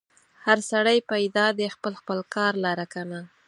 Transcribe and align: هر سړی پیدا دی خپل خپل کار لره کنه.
هر 0.45 0.57
سړی 0.71 0.97
پیدا 1.11 1.45
دی 1.57 1.67
خپل 1.75 1.93
خپل 2.01 2.19
کار 2.35 2.53
لره 2.65 2.85
کنه. 2.93 3.19